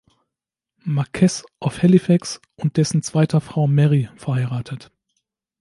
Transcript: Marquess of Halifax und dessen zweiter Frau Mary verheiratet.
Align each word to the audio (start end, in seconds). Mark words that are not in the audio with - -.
Marquess 0.83 1.43
of 1.59 1.77
Halifax 1.83 2.41
und 2.55 2.77
dessen 2.77 3.03
zweiter 3.03 3.39
Frau 3.39 3.67
Mary 3.67 4.09
verheiratet. 4.15 4.91